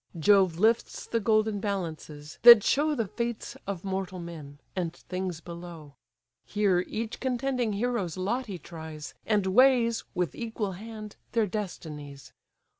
Jove 0.17 0.57
lifts 0.57 1.05
the 1.05 1.19
golden 1.19 1.59
balances, 1.59 2.39
that 2.41 2.63
show 2.63 2.95
The 2.95 3.05
fates 3.07 3.55
of 3.67 3.83
mortal 3.83 4.17
men, 4.17 4.57
and 4.75 4.93
things 4.93 5.41
below: 5.41 5.93
Here 6.43 6.83
each 6.87 7.19
contending 7.19 7.73
hero's 7.73 8.17
lot 8.17 8.47
he 8.47 8.57
tries, 8.57 9.13
And 9.27 9.45
weighs, 9.45 10.03
with 10.15 10.33
equal 10.33 10.71
hand, 10.71 11.17
their 11.33 11.45
destinies. 11.45 12.33